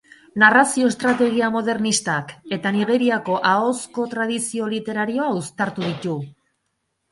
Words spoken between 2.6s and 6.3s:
Nigeriako ahozko tradizio literarioa uztartu ditu.